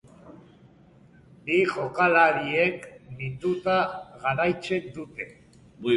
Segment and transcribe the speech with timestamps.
[1.49, 3.77] Bi jokalariek minduta
[4.25, 5.33] jarraitzen dute.